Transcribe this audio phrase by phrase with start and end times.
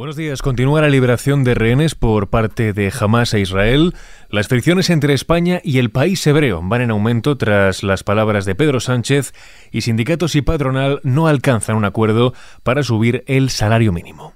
[0.00, 0.40] Buenos días.
[0.40, 3.94] Continúa la liberación de rehenes por parte de Hamas e Israel.
[4.30, 8.54] Las fricciones entre España y el país hebreo van en aumento tras las palabras de
[8.54, 9.34] Pedro Sánchez
[9.70, 12.32] y sindicatos y patronal no alcanzan un acuerdo
[12.62, 14.32] para subir el salario mínimo.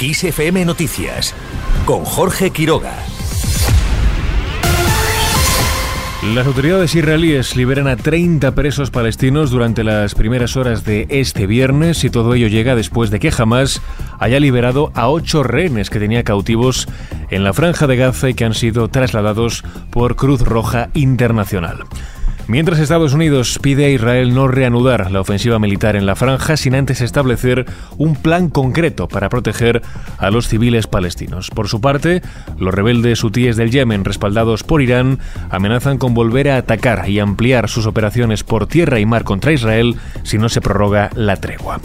[0.00, 1.34] ISFM Noticias
[1.84, 2.94] con Jorge Quiroga.
[6.34, 12.04] Las autoridades israelíes liberan a 30 presos palestinos durante las primeras horas de este viernes
[12.04, 13.80] y todo ello llega después de que Hamas
[14.18, 16.88] haya liberado a ocho rehenes que tenía cautivos
[17.30, 21.84] en la franja de Gaza y que han sido trasladados por Cruz Roja Internacional.
[22.48, 26.76] Mientras Estados Unidos pide a Israel no reanudar la ofensiva militar en la franja sin
[26.76, 27.66] antes establecer
[27.98, 29.82] un plan concreto para proteger
[30.18, 31.50] a los civiles palestinos.
[31.50, 32.22] Por su parte,
[32.56, 35.18] los rebeldes hutíes del Yemen, respaldados por Irán,
[35.50, 39.96] amenazan con volver a atacar y ampliar sus operaciones por tierra y mar contra Israel
[40.22, 41.80] si no se prorroga la tregua.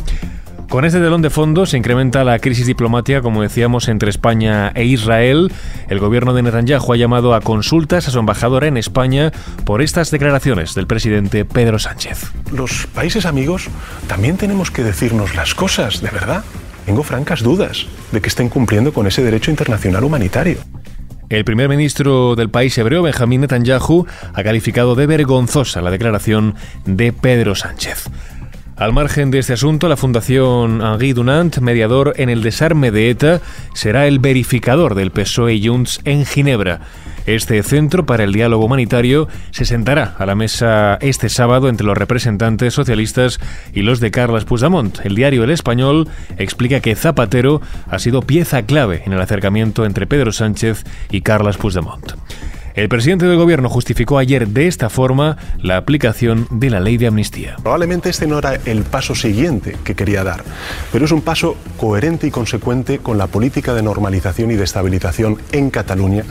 [0.71, 4.85] Con este telón de fondo se incrementa la crisis diplomática, como decíamos, entre España e
[4.85, 5.51] Israel.
[5.89, 9.33] El gobierno de Netanyahu ha llamado a consultas a su embajadora en España
[9.65, 12.31] por estas declaraciones del presidente Pedro Sánchez.
[12.53, 13.67] Los países amigos
[14.07, 16.45] también tenemos que decirnos las cosas, de verdad.
[16.85, 20.59] Tengo francas dudas de que estén cumpliendo con ese derecho internacional humanitario.
[21.27, 27.11] El primer ministro del país hebreo, Benjamín Netanyahu, ha calificado de vergonzosa la declaración de
[27.11, 28.09] Pedro Sánchez.
[28.81, 33.39] Al margen de este asunto, la Fundación Henri Dunant, mediador en el desarme de ETA,
[33.75, 36.79] será el verificador del PSOE Junts en Ginebra.
[37.27, 41.95] Este centro para el diálogo humanitario se sentará a la mesa este sábado entre los
[41.95, 43.39] representantes socialistas
[43.71, 45.05] y los de Carles Puigdemont.
[45.05, 46.09] El diario El Español
[46.39, 51.57] explica que Zapatero ha sido pieza clave en el acercamiento entre Pedro Sánchez y Carles
[51.57, 52.13] Puigdemont.
[52.73, 57.07] El presidente del gobierno justificó ayer de esta forma la aplicación de la ley de
[57.07, 57.57] amnistía.
[57.61, 60.43] Probablemente este no era el paso siguiente que quería dar,
[60.91, 65.37] pero es un paso coherente y consecuente con la política de normalización y de estabilización
[65.51, 66.23] en Cataluña.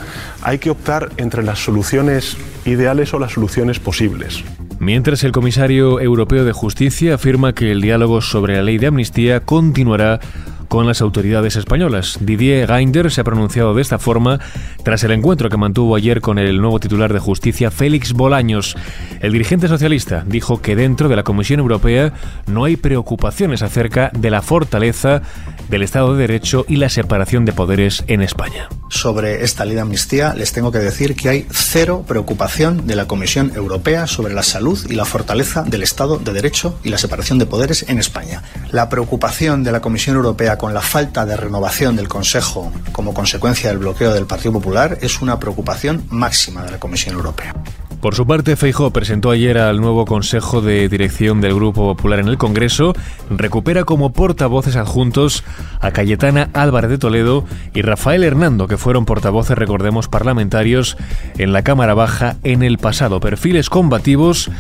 [0.43, 4.43] Hay que optar entre las soluciones ideales o las soluciones posibles.
[4.79, 9.41] Mientras el comisario europeo de justicia afirma que el diálogo sobre la ley de amnistía
[9.41, 10.21] continuará
[10.71, 12.19] con las autoridades españolas.
[12.21, 14.39] Didier Gainder se ha pronunciado de esta forma
[14.85, 18.77] tras el encuentro que mantuvo ayer con el nuevo titular de justicia, Félix Bolaños.
[19.21, 22.13] El dirigente socialista dijo que dentro de la Comisión Europea
[22.47, 25.23] no hay preocupaciones acerca de la fortaleza
[25.69, 28.69] del Estado de Derecho y la separación de poderes en España.
[28.91, 33.07] Sobre esta ley de amnistía les tengo que decir que hay cero preocupación de la
[33.07, 37.41] Comisión Europea sobre la salud y la fortaleza del Estado de Derecho y la separación
[37.41, 38.45] de poderes en España.
[38.71, 43.71] La preocupación de la Comisión Europea con la falta de renovación del Consejo como consecuencia
[43.71, 47.55] del bloqueo del Partido Popular es una preocupación máxima de la Comisión Europea.
[48.03, 52.29] Por su parte, Feijó presentó ayer al nuevo Consejo de Dirección del Grupo Popular en
[52.29, 52.93] el Congreso,
[53.31, 55.45] recupera como portavoces adjuntos
[55.81, 60.99] a Cayetana Álvarez de Toledo y Rafael Hernando, que fueron portavoces, recordemos, parlamentarios
[61.39, 63.19] en la Cámara Baja en el pasado.
[63.21, 64.51] Perfiles combativos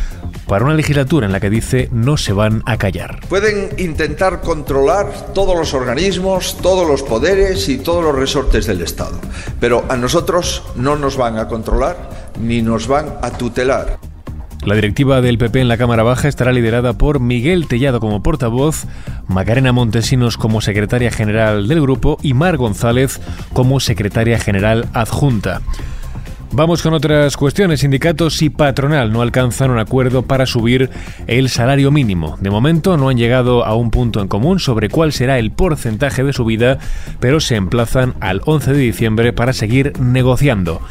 [0.50, 3.20] para una legislatura en la que dice no se van a callar.
[3.28, 9.16] Pueden intentar controlar todos los organismos, todos los poderes y todos los resortes del Estado,
[9.60, 14.00] pero a nosotros no nos van a controlar ni nos van a tutelar.
[14.64, 18.86] La directiva del PP en la Cámara Baja estará liderada por Miguel Tellado como portavoz,
[19.28, 23.20] Macarena Montesinos como secretaria general del grupo y Mar González
[23.52, 25.62] como secretaria general adjunta.
[26.52, 27.80] Vamos con otras cuestiones.
[27.80, 30.90] Sindicatos y patronal no alcanzan un acuerdo para subir
[31.28, 32.36] el salario mínimo.
[32.40, 36.24] De momento no han llegado a un punto en común sobre cuál será el porcentaje
[36.24, 36.78] de subida,
[37.20, 40.82] pero se emplazan al 11 de diciembre para seguir negociando.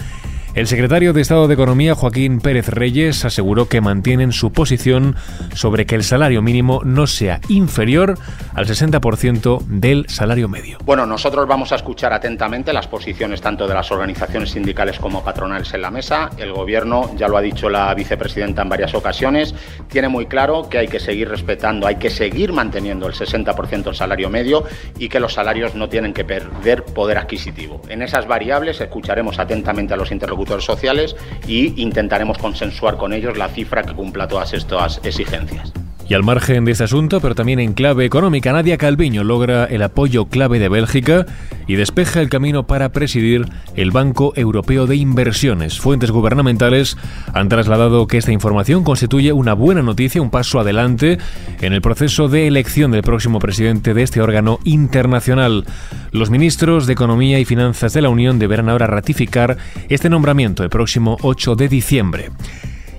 [0.55, 5.15] El secretario de Estado de Economía, Joaquín Pérez Reyes, aseguró que mantienen su posición
[5.53, 8.17] sobre que el salario mínimo no sea inferior
[8.55, 10.79] al 60% del salario medio.
[10.83, 15.71] Bueno, nosotros vamos a escuchar atentamente las posiciones tanto de las organizaciones sindicales como patronales
[15.75, 16.31] en la mesa.
[16.35, 19.53] El Gobierno, ya lo ha dicho la vicepresidenta en varias ocasiones,
[19.87, 23.95] tiene muy claro que hay que seguir respetando, hay que seguir manteniendo el 60% del
[23.95, 24.63] salario medio
[24.97, 27.83] y que los salarios no tienen que perder poder adquisitivo.
[27.87, 31.15] En esas variables escucharemos atentamente a los interlocutores sociales
[31.47, 35.73] y intentaremos consensuar con ellos la cifra que cumpla todas estas exigencias.
[36.09, 39.83] Y al margen de este asunto, pero también en clave económica, Nadia Calviño logra el
[39.83, 41.27] apoyo clave de Bélgica
[41.67, 43.45] y despeja el camino para presidir
[43.75, 45.79] el Banco Europeo de Inversiones.
[45.79, 46.97] Fuentes gubernamentales
[47.31, 51.19] han trasladado que esta información constituye una buena noticia, un paso adelante
[51.61, 55.65] en el proceso de elección del próximo presidente de este órgano internacional.
[56.11, 59.57] Los ministros de Economía y Finanzas de la Unión deberán ahora ratificar
[59.89, 62.31] este nombramiento el próximo 8 de diciembre.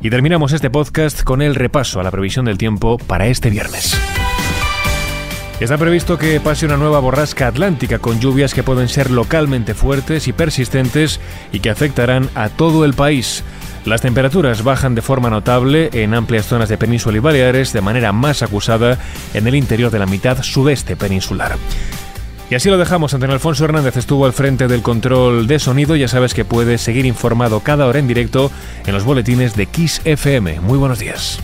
[0.03, 3.95] Y terminamos este podcast con el repaso a la previsión del tiempo para este viernes.
[5.61, 10.27] Está previsto que pase una nueva borrasca atlántica con lluvias que pueden ser localmente fuertes
[10.27, 11.21] y persistentes
[11.53, 13.45] y que afectarán a todo el país.
[13.85, 18.13] Las temperaturas bajan de forma notable en amplias zonas de península y Baleares, de manera
[18.13, 18.99] más acusada
[19.35, 21.57] en el interior de la mitad sudeste peninsular.
[22.51, 23.15] Y así lo dejamos.
[23.15, 25.95] Antonio Alfonso Hernández estuvo al frente del control de sonido.
[25.95, 28.51] Ya sabes que puedes seguir informado cada hora en directo
[28.85, 30.61] en los boletines de Kiss FM.
[30.61, 31.41] Muy buenos días.